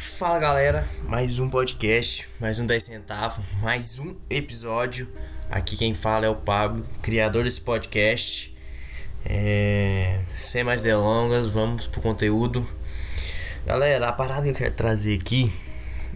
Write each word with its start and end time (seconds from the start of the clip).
Fala 0.00 0.38
galera, 0.38 0.88
mais 1.08 1.40
um 1.40 1.50
podcast, 1.50 2.28
mais 2.38 2.60
um 2.60 2.66
10 2.66 2.84
centavos, 2.84 3.44
mais 3.60 3.98
um 3.98 4.14
episódio. 4.30 5.12
Aqui 5.50 5.76
quem 5.76 5.92
fala 5.92 6.24
é 6.24 6.28
o 6.28 6.36
Pablo, 6.36 6.86
criador 7.02 7.42
desse 7.42 7.60
podcast. 7.60 8.56
É... 9.26 10.20
Sem 10.36 10.62
mais 10.62 10.82
delongas, 10.82 11.48
vamos 11.48 11.88
pro 11.88 12.00
conteúdo. 12.00 12.64
Galera, 13.66 14.08
a 14.08 14.12
parada 14.12 14.42
que 14.42 14.50
eu 14.50 14.54
quero 14.54 14.74
trazer 14.74 15.18
aqui 15.18 15.52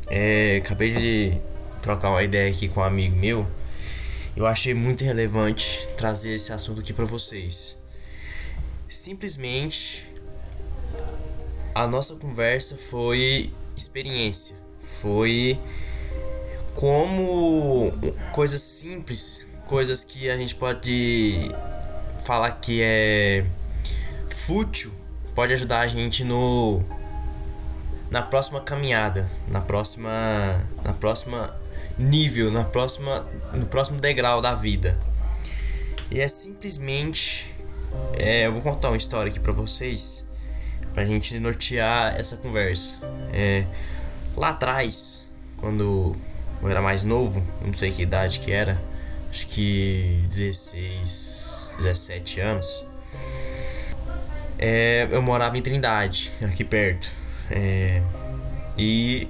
é. 0.07 0.63
Acabei 0.65 0.93
de 0.93 1.39
trocar 1.83 2.11
uma 2.11 2.23
ideia 2.23 2.49
aqui 2.53 2.69
com 2.69 2.79
um 2.79 2.85
amigo 2.85 3.17
meu. 3.17 3.45
Eu 4.37 4.47
achei 4.47 4.75
muito 4.75 5.03
relevante 5.03 5.89
trazer 5.97 6.35
esse 6.35 6.53
assunto 6.53 6.83
aqui 6.83 6.93
para 6.93 7.05
vocês. 7.05 7.77
Simplesmente 8.89 10.07
a 11.75 11.89
nossa 11.89 12.15
conversa 12.15 12.77
foi 12.77 13.51
experiência, 13.83 14.57
foi 14.83 15.59
como 16.75 17.93
coisas 18.33 18.61
simples, 18.61 19.47
coisas 19.67 20.05
que 20.05 20.31
a 20.31 20.37
gente 20.37 20.55
pode 20.55 21.51
falar 22.25 22.53
que 22.53 22.81
é 22.83 23.45
fútil, 24.31 24.93
pode 25.35 25.53
ajudar 25.53 25.81
a 25.81 25.87
gente 25.87 26.25
no 26.25 26.83
na 28.11 28.23
próxima 28.23 28.61
caminhada, 28.61 29.31
na 29.49 29.61
próxima 29.61 30.11
na 30.85 30.93
próxima 30.93 31.55
nível, 31.99 32.51
na 32.51 32.65
próxima 32.65 33.27
no 33.53 33.67
próximo 33.67 34.01
degrau 34.01 34.41
da 34.41 34.55
vida. 34.55 34.99
E 36.11 36.21
é 36.21 36.29
simplesmente 36.29 37.53
é, 38.15 38.47
eu 38.47 38.53
vou 38.53 38.63
contar 38.63 38.89
uma 38.89 38.97
história 38.97 39.31
aqui 39.31 39.41
para 39.41 39.53
vocês 39.53 40.25
pra 40.93 41.05
gente 41.05 41.39
nortear 41.39 42.15
essa 42.19 42.37
conversa. 42.37 42.95
É, 43.33 43.65
lá 44.37 44.51
atrás, 44.51 45.27
quando 45.57 46.17
eu 46.63 46.69
era 46.69 46.81
mais 46.81 47.03
novo, 47.03 47.45
não 47.65 47.75
sei 47.75 47.91
que 47.91 48.03
idade 48.03 48.41
que 48.41 48.53
era, 48.53 48.81
acho 49.31 49.47
que 49.49 50.25
16, 50.31 51.77
17 51.79 52.41
anos, 52.41 52.87
é, 54.59 55.09
eu 55.11 55.21
morava 55.21 55.59
em 55.59 55.63
Trindade, 55.63 56.31
aqui 56.43 56.63
perto. 56.63 57.11
É, 57.51 58.01
e, 58.79 59.27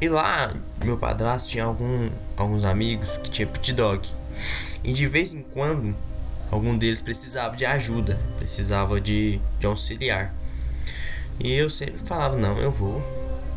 e 0.00 0.08
lá, 0.08 0.54
meu 0.84 0.98
padrasto 0.98 1.48
tinha 1.48 1.64
algum, 1.64 2.10
alguns 2.36 2.64
amigos 2.64 3.16
que 3.18 3.30
tinha 3.30 3.48
pit 3.48 3.72
dog. 3.72 4.06
E 4.84 4.92
de 4.92 5.06
vez 5.06 5.32
em 5.32 5.42
quando, 5.42 5.94
algum 6.50 6.76
deles 6.76 7.00
precisava 7.00 7.56
de 7.56 7.64
ajuda, 7.64 8.18
precisava 8.38 9.00
de, 9.00 9.40
de 9.58 9.66
auxiliar. 9.66 10.34
E 11.40 11.52
eu 11.52 11.70
sempre 11.70 11.98
falava, 11.98 12.36
não, 12.36 12.58
eu 12.58 12.70
vou. 12.70 13.02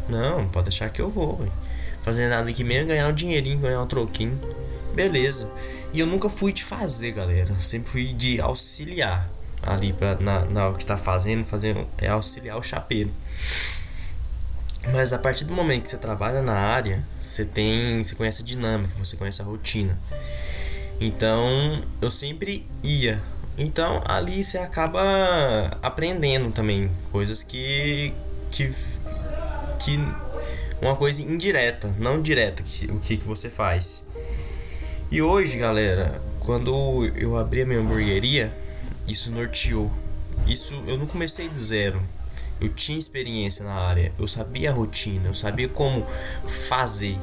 Não, 0.08 0.48
pode 0.48 0.70
deixar 0.70 0.90
que 0.90 1.02
eu 1.02 1.10
vou. 1.10 1.36
Véio. 1.36 1.52
Fazer 2.02 2.28
nada 2.28 2.50
aqui 2.50 2.64
mesmo, 2.64 2.88
ganhar 2.88 3.08
um 3.08 3.14
dinheirinho, 3.14 3.60
ganhar 3.60 3.82
um 3.82 3.88
troquinho. 3.88 4.40
Beleza. 4.96 5.52
E 5.94 6.00
eu 6.00 6.08
nunca 6.08 6.30
fui 6.30 6.54
de 6.54 6.64
fazer, 6.64 7.12
galera. 7.12 7.52
Eu 7.52 7.62
sempre 7.62 7.92
fui 7.92 8.14
de 8.14 8.40
auxiliar. 8.40 9.30
Ali 9.62 9.94
pra, 9.94 10.16
na, 10.16 10.46
na 10.46 10.68
hora 10.68 10.78
que 10.78 10.86
tá 10.86 10.98
fazendo, 10.98 11.46
fazendo 11.46 11.88
é 11.98 12.08
auxiliar 12.08 12.58
o 12.58 12.64
chapeiro. 12.64 13.12
Mas 14.92 15.14
a 15.14 15.18
partir 15.18 15.46
do 15.46 15.54
momento 15.54 15.84
que 15.84 15.90
você 15.90 15.98
trabalha 15.98 16.42
na 16.42 16.54
área, 16.54 17.04
você 17.20 17.46
tem. 17.46 18.04
Você 18.04 18.16
conhece 18.16 18.42
a 18.42 18.46
dinâmica, 18.46 18.94
você 18.98 19.16
conhece 19.16 19.42
a 19.42 19.46
rotina. 19.46 19.98
Então 21.00 21.82
eu 22.02 22.12
sempre 22.12 22.68
ia 22.84 23.22
então 23.58 24.02
ali 24.06 24.44
você 24.44 24.58
acaba 24.58 25.02
aprendendo 25.82 26.52
também 26.52 26.90
coisas 27.12 27.44
que 27.44 28.14
que 28.52 28.72
que 29.80 30.00
uma 30.82 30.96
coisa 30.96 31.22
indireta, 31.22 31.94
não 31.98 32.22
direta 32.22 32.62
que, 32.62 32.86
o 32.92 33.00
que 33.00 33.18
que 33.18 33.26
você 33.26 33.50
faz. 33.50 34.06
E 35.10 35.22
hoje, 35.22 35.58
galera, 35.58 36.22
quando 36.40 37.06
eu 37.16 37.38
abri 37.38 37.62
a 37.62 37.66
minha 37.66 37.80
hamburgueria, 37.80 38.52
isso 39.08 39.32
norteou. 39.32 39.92
Isso 40.46 40.74
eu 40.86 40.98
não 40.98 41.06
comecei 41.06 41.48
do 41.48 41.64
zero. 41.64 42.02
Eu 42.60 42.70
tinha 42.70 42.98
experiência 42.98 43.64
na 43.64 43.74
área, 43.74 44.12
eu 44.20 44.28
sabia 44.28 44.72
a 44.72 44.74
rotina, 44.74 45.28
eu 45.28 45.34
sabia 45.34 45.70
como 45.70 46.06
fazer. 46.68 47.18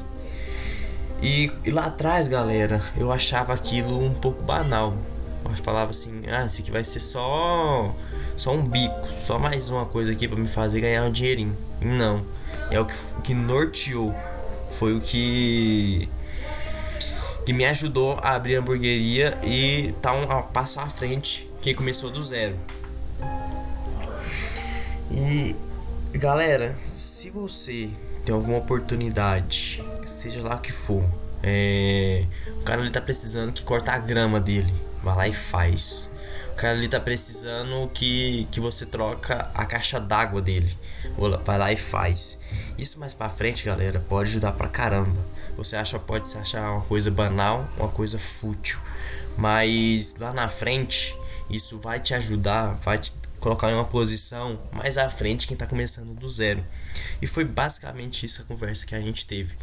E, 1.21 1.51
e 1.63 1.69
lá 1.69 1.85
atrás, 1.85 2.27
galera, 2.27 2.83
eu 2.97 3.11
achava 3.11 3.53
aquilo 3.53 4.03
um 4.03 4.13
pouco 4.13 4.41
banal 4.43 4.95
falava 5.61 5.91
assim: 5.91 6.21
ah, 6.27 6.45
isso 6.45 6.61
aqui 6.61 6.71
vai 6.71 6.83
ser 6.83 6.99
só 6.99 7.93
só 8.37 8.51
um 8.53 8.63
bico, 8.63 9.07
só 9.21 9.37
mais 9.37 9.69
uma 9.69 9.85
coisa 9.85 10.11
aqui 10.11 10.27
para 10.27 10.37
me 10.37 10.47
fazer 10.47 10.81
ganhar 10.81 11.03
um 11.03 11.11
dinheirinho. 11.11 11.55
Não, 11.79 12.25
é 12.69 12.79
o 12.79 12.85
que, 12.85 12.95
que 13.23 13.33
norteou, 13.33 14.15
foi 14.71 14.95
o 14.95 15.01
que 15.01 16.09
que 17.45 17.53
me 17.53 17.65
ajudou 17.65 18.19
a 18.21 18.35
abrir 18.35 18.55
a 18.55 18.59
hamburgueria 18.59 19.37
e 19.43 19.93
tá 20.01 20.13
um, 20.13 20.23
um 20.23 20.43
passo 20.43 20.79
à 20.79 20.87
frente 20.87 21.49
quem 21.61 21.73
começou 21.75 22.09
do 22.09 22.23
zero. 22.23 22.55
E 25.11 25.55
galera, 26.13 26.77
se 26.93 27.29
você 27.29 27.89
tem 28.25 28.33
alguma 28.33 28.57
oportunidade, 28.57 29.83
seja 30.05 30.41
lá 30.41 30.55
o 30.55 30.59
que 30.59 30.71
for, 30.71 31.03
é, 31.43 32.25
o 32.59 32.63
cara 32.63 32.81
ele 32.81 32.91
tá 32.91 33.01
precisando 33.01 33.51
que 33.51 33.63
corta 33.63 33.91
a 33.91 33.97
grama 33.97 34.39
dele 34.39 34.71
vai 35.03 35.15
lá 35.15 35.27
e 35.27 35.33
faz. 35.33 36.09
O 36.51 36.55
cara 36.55 36.77
ali 36.77 36.87
tá 36.87 36.99
precisando 36.99 37.89
que, 37.93 38.47
que 38.51 38.59
você 38.59 38.85
troca 38.85 39.49
a 39.53 39.65
caixa 39.65 39.99
d'água 39.99 40.41
dele. 40.41 40.77
Vai 41.43 41.57
lá 41.57 41.71
e 41.71 41.77
faz. 41.77 42.37
Isso 42.77 42.99
mais 42.99 43.13
pra 43.13 43.29
frente, 43.29 43.65
galera, 43.65 43.99
pode 44.07 44.29
ajudar 44.29 44.51
pra 44.53 44.67
caramba. 44.67 45.19
Você 45.57 45.75
acha, 45.75 45.97
pode 45.99 46.29
se 46.29 46.37
achar 46.37 46.71
uma 46.71 46.81
coisa 46.81 47.09
banal, 47.09 47.67
uma 47.77 47.89
coisa 47.89 48.19
fútil. 48.19 48.79
Mas 49.37 50.15
lá 50.19 50.33
na 50.33 50.47
frente, 50.47 51.15
isso 51.49 51.79
vai 51.79 51.99
te 51.99 52.13
ajudar, 52.13 52.73
vai 52.83 52.97
te 52.97 53.13
colocar 53.39 53.71
em 53.71 53.73
uma 53.73 53.85
posição 53.85 54.59
mais 54.71 54.97
à 54.97 55.09
frente 55.09 55.47
quem 55.47 55.57
tá 55.57 55.65
começando 55.65 56.13
do 56.13 56.29
zero. 56.29 56.63
E 57.21 57.27
foi 57.27 57.43
basicamente 57.43 58.25
isso 58.25 58.41
a 58.41 58.45
conversa 58.45 58.85
que 58.85 58.95
a 58.95 59.01
gente 59.01 59.25
teve. 59.25 59.55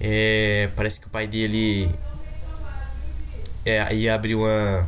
É, 0.00 0.70
parece 0.76 1.00
que 1.00 1.06
o 1.06 1.10
pai 1.10 1.26
dele 1.26 1.90
é, 3.68 3.82
aí 3.82 4.08
abrir 4.08 4.34
uma, 4.34 4.86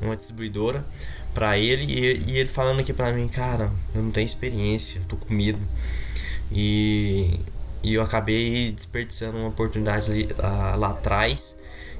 uma 0.00 0.14
distribuidora 0.14 0.84
para 1.32 1.58
ele 1.58 1.84
e, 1.84 2.30
e, 2.30 2.38
ele 2.38 2.48
falando 2.48 2.80
aqui 2.80 2.92
para 2.92 3.12
mim, 3.12 3.26
cara, 3.26 3.70
eu 3.94 4.02
não 4.02 4.10
tenho 4.10 4.26
experiência, 4.26 5.00
tô 5.08 5.16
com 5.16 5.34
medo. 5.34 5.58
E, 6.52 7.40
e 7.82 7.94
eu 7.94 8.02
acabei 8.02 8.70
desperdiçando 8.70 9.38
uma 9.38 9.48
oportunidade 9.48 10.10
ali, 10.10 10.28
lá, 10.38 10.76
lá 10.76 10.90
atrás 10.90 11.56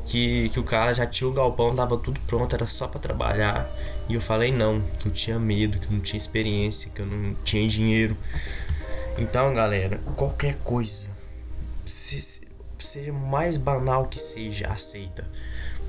que, 0.07 0.51
que 0.51 0.61
o 0.61 0.63
cara 0.63 0.93
já 0.93 1.07
tinha 1.07 1.29
o 1.29 1.33
galpão, 1.33 1.75
tava 1.75 1.97
tudo 1.97 2.21
pronto, 2.27 2.55
era 2.55 2.67
só 2.67 2.87
para 2.87 3.01
trabalhar. 3.01 3.69
E 4.09 4.15
eu 4.15 4.21
falei 4.21 4.53
não, 4.53 4.81
que 5.01 5.09
eu 5.09 5.13
tinha 5.13 5.39
medo, 5.39 5.79
que 5.79 5.87
eu 5.87 5.93
não 5.93 6.01
tinha 6.01 6.19
experiência, 6.19 6.91
que 6.95 7.01
eu 7.01 7.07
não 7.07 7.35
tinha 7.43 7.67
dinheiro. 7.67 8.17
Então, 9.19 9.53
galera, 9.53 9.99
qualquer 10.17 10.57
coisa, 10.57 11.09
se, 11.87 12.47
seja 12.79 13.13
mais 13.13 13.57
banal 13.57 14.07
que 14.07 14.19
seja, 14.19 14.69
aceita 14.69 15.25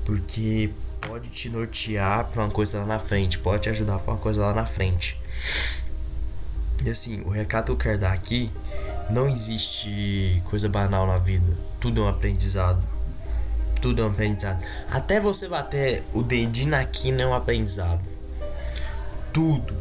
porque 0.06 0.70
pode 1.00 1.28
te 1.28 1.50
nortear 1.50 2.24
para 2.26 2.44
uma 2.44 2.50
coisa 2.50 2.78
lá 2.78 2.86
na 2.86 2.98
frente, 2.98 3.38
pode 3.38 3.64
te 3.64 3.68
ajudar 3.68 3.98
para 3.98 4.14
uma 4.14 4.20
coisa 4.20 4.46
lá 4.46 4.54
na 4.54 4.64
frente. 4.64 5.20
E 6.84 6.88
assim, 6.88 7.20
o 7.22 7.28
recado 7.28 7.66
que 7.66 7.72
eu 7.72 7.76
quero 7.76 7.98
dar 7.98 8.12
aqui, 8.12 8.50
não 9.10 9.28
existe 9.28 10.40
coisa 10.48 10.68
banal 10.68 11.06
na 11.06 11.18
vida. 11.18 11.56
Tudo 11.80 12.02
é 12.02 12.04
um 12.04 12.08
aprendizado. 12.08 12.82
Tudo 13.82 14.02
é 14.02 14.04
um 14.04 14.08
aprendizado. 14.08 14.64
Até 14.90 15.20
você 15.20 15.48
bater 15.48 16.02
o 16.14 16.22
dedinho 16.22 16.70
na 16.70 16.84
quina 16.84 17.22
é 17.22 17.26
um 17.26 17.34
aprendizado. 17.34 18.02
Tudo, 19.32 19.74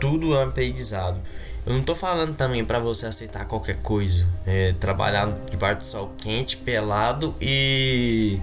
tudo 0.00 0.34
é 0.34 0.38
um 0.38 0.48
aprendizado. 0.48 1.20
Eu 1.64 1.74
não 1.74 1.82
tô 1.82 1.94
falando 1.94 2.34
também 2.34 2.64
para 2.64 2.78
você 2.78 3.06
aceitar 3.06 3.44
qualquer 3.44 3.76
coisa. 3.82 4.26
É, 4.46 4.74
trabalhar 4.80 5.30
debaixo 5.50 5.80
do 5.80 5.84
sol 5.84 6.12
quente, 6.18 6.56
pelado 6.56 7.34
e 7.40 8.40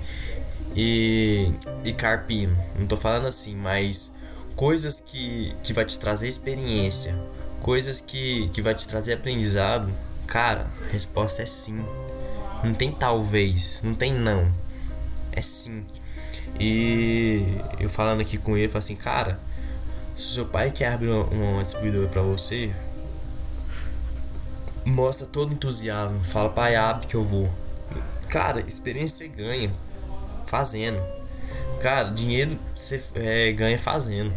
e, 0.76 1.52
e 1.84 1.94
carpino. 1.94 2.56
Não 2.78 2.86
tô 2.86 2.98
falando 2.98 3.28
assim, 3.28 3.56
mas 3.56 4.12
coisas 4.56 5.00
que, 5.00 5.56
que 5.64 5.74
vai 5.74 5.86
te 5.86 5.98
trazer 5.98 6.28
experiência, 6.28 7.16
coisas 7.62 8.02
que, 8.02 8.50
que 8.50 8.62
vai 8.62 8.76
te 8.76 8.88
trazer 8.88 9.14
aprendizado, 9.14 9.92
cara, 10.28 10.68
a 10.88 10.92
resposta 10.92 11.42
é 11.42 11.46
sim. 11.46 11.84
Não 12.64 12.74
tem 12.74 12.92
talvez, 12.92 13.82
não 13.84 13.94
tem 13.94 14.14
não. 14.14 14.52
É 15.32 15.42
sim. 15.42 15.86
E 16.60 17.44
eu 17.80 17.90
falando 17.90 18.22
aqui 18.22 18.38
com 18.38 18.58
ele, 18.58 18.72
eu 18.74 18.78
assim, 18.78 18.96
cara, 18.96 19.40
se 20.16 20.34
seu 20.34 20.46
pai 20.46 20.72
quer 20.72 20.94
abrir 20.94 21.10
uma, 21.10 21.62
distribuidora 21.62 22.08
pra 22.08 22.22
você, 22.22 22.74
mostra 24.86 25.28
todo 25.28 25.54
entusiasmo, 25.54 26.24
fala, 26.24 26.50
pai, 26.50 26.76
abre 26.76 27.08
que 27.08 27.16
eu 27.16 27.24
vou. 27.24 27.50
Cara, 28.30 28.62
experiência 28.62 29.18
você 29.18 29.28
ganha 29.28 29.72
fazendo. 30.56 31.02
Cara, 31.82 32.10
dinheiro 32.10 32.58
você 32.74 33.02
é, 33.16 33.52
ganha 33.52 33.78
fazendo. 33.78 34.34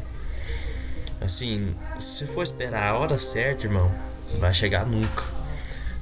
Assim, 1.20 1.74
se 2.00 2.26
for 2.26 2.42
esperar 2.42 2.88
a 2.88 2.98
hora 2.98 3.18
certa, 3.18 3.66
irmão, 3.66 3.90
vai 4.40 4.52
chegar 4.52 4.84
nunca. 4.84 5.22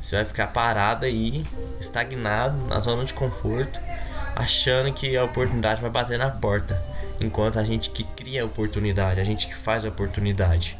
Você 0.01 0.17
vai 0.17 0.25
ficar 0.25 0.47
parado 0.49 1.05
aí, 1.05 1.45
estagnado, 1.79 2.57
na 2.67 2.81
zona 2.81 3.05
de 3.05 3.13
conforto, 3.13 3.79
achando 4.35 4.93
que 4.93 5.17
a 5.17 5.25
oportunidade 5.25 5.83
vai 5.83 5.91
bater 5.91 6.19
na 6.19 6.31
porta. 6.31 6.83
Enquanto 7.21 7.59
a 7.59 7.65
gente 7.65 7.91
que 7.91 8.05
cria 8.05 8.43
a 8.43 8.47
oportunidade, 8.47 9.21
a 9.21 9.25
gente 9.25 9.47
que 9.47 9.55
faz 9.55 9.85
a 9.85 9.89
oportunidade. 9.89 10.79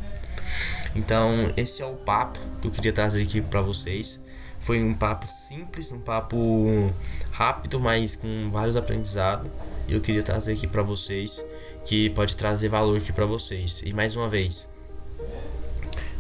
Então, 0.95 1.53
esse 1.57 1.83
é 1.83 1.87
o 1.87 1.95
papo 1.95 2.39
que 2.63 2.69
eu 2.69 2.71
queria 2.71 2.93
trazer 2.93 3.23
aqui 3.23 3.43
para 3.43 3.61
vocês. 3.61 4.25
Foi 4.61 4.83
um 4.83 4.95
papo 4.95 5.27
simples, 5.27 5.93
um 5.93 6.01
papo 6.01 6.93
rápido, 7.31 7.79
mas 7.79 8.17
com 8.17 8.51
vários 8.51 8.77
aprendizados. 8.77 9.51
E 9.89 9.95
eu 9.95 10.01
queria 10.01 10.23
trazer 10.23 10.53
aqui 10.55 10.67
para 10.67 10.83
vocês 10.83 11.43
que 11.85 12.11
pode 12.11 12.35
trazer 12.37 12.69
valor 12.69 12.99
aqui 12.99 13.13
para 13.13 13.27
vocês. 13.27 13.83
E 13.85 13.93
mais 13.93 14.17
uma 14.17 14.29
vez, 14.29 14.69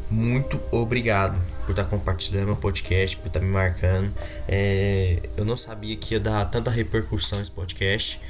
muito 0.09 0.61
obrigado 0.71 1.37
por 1.65 1.73
estar 1.73 1.85
compartilhando 1.85 2.47
meu 2.47 2.57
podcast, 2.57 3.17
por 3.17 3.27
estar 3.27 3.41
me 3.41 3.49
marcando. 3.49 4.13
É, 4.47 5.21
eu 5.37 5.45
não 5.45 5.57
sabia 5.57 5.97
que 5.97 6.15
ia 6.15 6.21
dar 6.21 6.45
tanta 6.49 6.71
repercussão 6.71 7.41
esse 7.41 7.51
podcast 7.51 8.21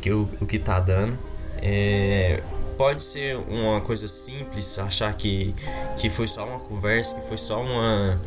que 0.00 0.10
o, 0.10 0.28
o 0.40 0.46
que 0.46 0.58
tá 0.58 0.80
dando. 0.80 1.16
É, 1.62 2.42
pode 2.76 3.04
ser 3.04 3.36
uma 3.36 3.80
coisa 3.80 4.08
simples, 4.08 4.78
achar 4.78 5.12
que, 5.14 5.54
que 5.98 6.08
foi 6.10 6.26
só 6.26 6.46
uma 6.46 6.58
conversa, 6.60 7.14
que 7.14 7.28
foi 7.28 7.38
só 7.38 7.62
uma, 7.62 8.18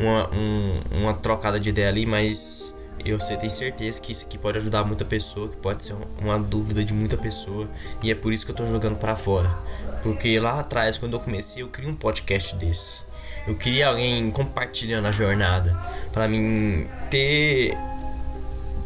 uma, 0.00 0.28
um, 0.34 0.80
uma 0.92 1.14
trocada 1.14 1.58
de 1.58 1.70
ideia 1.70 1.88
ali, 1.88 2.06
mas 2.06 2.74
eu 3.04 3.18
tenho 3.18 3.50
certeza 3.50 4.00
que 4.00 4.12
isso 4.12 4.26
aqui 4.26 4.36
pode 4.36 4.58
ajudar 4.58 4.84
muita 4.84 5.04
pessoa, 5.04 5.48
que 5.48 5.56
pode 5.56 5.84
ser 5.84 5.96
uma 6.20 6.38
dúvida 6.38 6.84
de 6.84 6.92
muita 6.92 7.16
pessoa, 7.16 7.68
e 8.02 8.10
é 8.10 8.14
por 8.14 8.32
isso 8.32 8.44
que 8.44 8.52
eu 8.52 8.56
tô 8.56 8.66
jogando 8.66 8.96
para 8.96 9.14
fora. 9.16 9.50
Porque 10.02 10.38
lá 10.38 10.60
atrás, 10.60 10.98
quando 10.98 11.14
eu 11.14 11.20
comecei, 11.20 11.62
eu 11.62 11.68
queria 11.68 11.90
um 11.90 11.96
podcast 11.96 12.54
desse. 12.56 13.00
Eu 13.46 13.56
queria 13.56 13.88
alguém 13.88 14.30
compartilhando 14.30 15.06
a 15.06 15.12
jornada, 15.12 15.76
para 16.12 16.28
mim 16.28 16.86
ter 17.10 17.76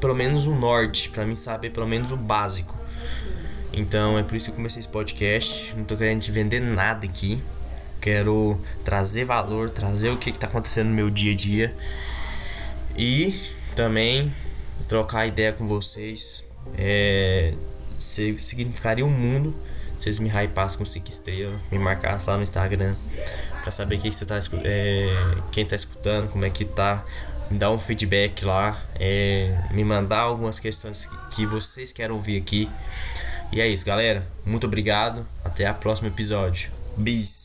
pelo 0.01 0.15
menos 0.15 0.47
o 0.47 0.55
norte, 0.55 1.11
para 1.11 1.25
mim 1.25 1.37
saber 1.37 1.71
pelo 1.71 1.87
menos 1.87 2.13
o 2.13 2.17
básico. 2.17 2.77
Então 3.73 4.19
é 4.19 4.23
por 4.23 4.37
isso 4.37 4.47
que 4.47 4.53
eu 4.53 4.57
comecei 4.57 4.81
esse 4.81 4.89
podcast. 4.89 5.75
Não 5.77 5.85
tô 5.85 5.97
querendo 5.97 6.21
te 6.21 6.31
vender 6.31 6.61
nada 6.61 7.07
aqui. 7.07 7.41
Quero 8.03 8.61
trazer 8.85 9.25
valor, 9.25 9.71
trazer 9.71 10.11
o 10.11 10.19
que, 10.19 10.29
está 10.29 10.47
acontecendo 10.47 10.89
no 10.89 10.95
meu 10.95 11.09
dia 11.09 11.33
a 11.33 11.37
dia. 11.37 11.75
E 12.99 13.41
também 13.75 14.31
trocar 14.89 15.27
ideia 15.27 15.55
com 15.55 15.67
vocês. 15.67 16.45
É, 16.77 17.55
significaria 17.99 19.07
um 19.07 19.11
mundo 19.11 19.55
vocês 20.03 20.19
me 20.19 20.29
hypassem 20.29 20.79
com 20.79 20.85
5 20.85 21.09
estrelas, 21.09 21.61
me 21.71 21.79
marcassem 21.79 22.29
lá 22.29 22.37
no 22.37 22.43
Instagram 22.43 22.97
para 23.63 23.71
saber 23.71 23.99
que 23.99 24.11
você 24.11 24.27
tá, 24.27 24.37
é, 24.65 25.37
quem 25.53 25.65
tá 25.65 25.77
escutando, 25.77 26.29
como 26.29 26.45
é 26.45 26.51
que 26.51 26.65
tá, 26.65 27.05
me 27.49 27.57
dar 27.57 27.71
um 27.71 27.79
feedback 27.79 28.45
lá, 28.45 28.77
é, 28.99 29.57
me 29.71 29.85
mandar 29.85 30.19
algumas 30.19 30.59
questões 30.59 31.09
que 31.31 31.47
vocês 31.47 31.93
querem 31.93 32.11
ouvir 32.11 32.37
aqui. 32.37 32.69
E 33.53 33.61
é 33.61 33.69
isso, 33.69 33.87
galera. 33.87 34.27
Muito 34.45 34.67
obrigado. 34.67 35.25
Até 35.45 35.67
a 35.67 35.75
próximo 35.75 36.09
episódio. 36.09 36.73
Bis. 36.97 37.42